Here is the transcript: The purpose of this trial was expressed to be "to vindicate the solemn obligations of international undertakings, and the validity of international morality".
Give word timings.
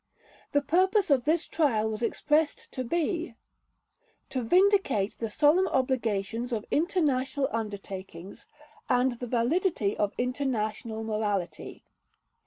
The 0.53 0.63
purpose 0.63 1.11
of 1.11 1.25
this 1.25 1.45
trial 1.45 1.87
was 1.87 2.01
expressed 2.01 2.71
to 2.71 2.83
be 2.83 3.35
"to 4.31 4.41
vindicate 4.41 5.19
the 5.19 5.29
solemn 5.29 5.67
obligations 5.67 6.51
of 6.51 6.65
international 6.71 7.47
undertakings, 7.51 8.47
and 8.89 9.11
the 9.19 9.27
validity 9.27 9.95
of 9.95 10.15
international 10.17 11.03
morality". 11.03 11.83